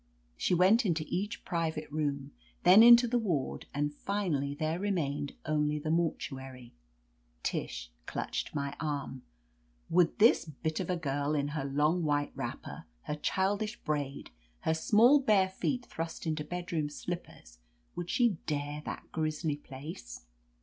She 0.35 0.55
went 0.55 0.83
into 0.83 1.05
each 1.07 1.45
private 1.45 1.87
room, 1.91 2.31
then 2.63 2.81
into 2.81 3.07
the 3.07 3.19
ward, 3.19 3.67
and 3.71 3.93
finally 3.93 4.55
there 4.55 4.79
remained 4.79 5.35
only 5.45 5.77
the 5.77 5.91
mortuary. 5.91 6.73
Tish 7.43 7.91
clutched 8.07 8.55
my 8.55 8.75
arm. 8.79 9.21
Would 9.91 10.17
this 10.17 10.43
bit 10.43 10.79
of 10.79 10.89
a 10.89 10.95
girl, 10.97 11.35
in 11.35 11.49
her 11.49 11.65
long 11.65 12.01
white 12.03 12.31
wrapper, 12.33 12.85
her 13.03 13.13
childish 13.13 13.79
braid, 13.83 14.31
her 14.61 14.73
small 14.73 15.19
bare 15.19 15.49
feet 15.49 15.85
thrust 15.85 16.25
into 16.25 16.43
bedroom 16.43 16.89
slippers, 16.89 17.59
would 17.95 18.09
she 18.09 18.37
dare 18.47 18.81
that 18.85 19.03
grisly 19.11 19.55
place?" 19.57 20.25